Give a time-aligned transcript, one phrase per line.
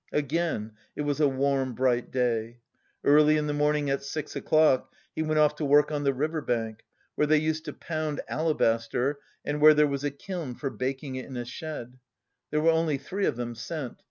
[0.11, 2.57] Again it was a warm bright day.
[3.03, 6.41] Early in the morning, at six o'clock, he went off to work on the river
[6.41, 11.17] bank, where they used to pound alabaster and where there was a kiln for baking
[11.17, 11.99] it in a shed.
[12.49, 13.97] There were only three of them sent.